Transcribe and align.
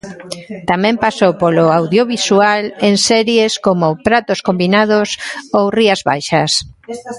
Tamén 0.69 0.95
pasou 1.05 1.31
polo 1.41 1.65
audiovisual 1.79 2.61
en 2.87 2.95
series 3.09 3.53
como 3.65 3.87
Pratos 4.07 4.39
combinados 4.47 5.09
ou 5.57 5.63
Rías 5.77 6.01
Baixas. 6.09 6.51